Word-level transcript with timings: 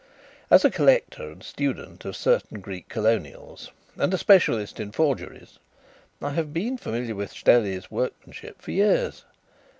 As 0.49 0.65
a 0.65 0.71
collector 0.71 1.29
and 1.31 1.43
student 1.43 2.05
of 2.05 2.15
certain 2.15 2.59
Greek 2.59 2.89
colonials 2.89 3.69
and 3.97 4.11
a 4.11 4.17
specialist 4.17 4.79
in 4.79 4.91
forgeries 4.91 5.59
I 6.23 6.31
have 6.31 6.51
been 6.51 6.79
familiar 6.79 7.13
with 7.13 7.31
Stelli's 7.31 7.91
workmanship 7.91 8.59
for 8.63 8.71
years. 8.71 9.25